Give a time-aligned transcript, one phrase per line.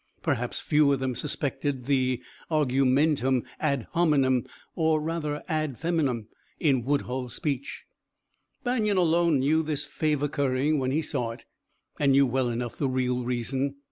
[0.23, 6.25] Perhaps few of them suspected the argumentum ad hominem or rather ad feminam
[6.59, 7.83] in Woodhull's speech.
[8.63, 11.45] Banion alone knew this favor currying when he saw it,
[11.99, 13.75] and knew well enough the real reason.